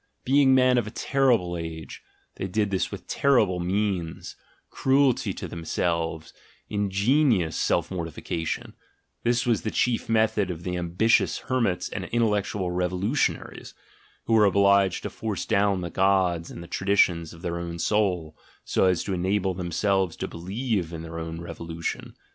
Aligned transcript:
Being 0.25 0.55
men 0.55 0.79
of 0.79 0.87
a 0.87 0.89
terrible 0.89 1.55
age, 1.55 2.01
they 2.37 2.47
did 2.47 2.71
this 2.71 2.89
with 2.91 3.05
terrible 3.05 3.59
means: 3.59 4.35
cruelty 4.71 5.31
to 5.33 5.47
themselves, 5.47 6.33
ingenious 6.69 7.55
self 7.55 7.91
mortification— 7.91 8.73
this 9.23 9.45
was 9.45 9.61
the 9.61 9.69
chief 9.69 10.09
method 10.09 10.49
of 10.49 10.63
these 10.63 10.73
ambi 10.79 10.95
tious 11.05 11.41
hermits 11.41 11.87
and 11.87 12.05
intellectual 12.05 12.71
revolutionaries, 12.71 13.75
who 14.25 14.33
were 14.33 14.45
obliged 14.45 15.03
to 15.03 15.11
force 15.11 15.45
down 15.45 15.81
the 15.81 15.91
gods 15.91 16.49
and 16.49 16.63
the 16.63 16.67
traditions 16.67 17.31
of 17.31 17.43
their 17.43 17.59
own 17.59 17.77
soul, 17.77 18.35
so 18.65 18.85
as 18.85 19.03
to 19.03 19.13
enable 19.13 19.53
themselves 19.53 20.15
to 20.15 20.27
believe 20.27 20.91
in 20.91 21.03
their 21.03 21.19
own 21.19 21.39
revolution. 21.39 22.15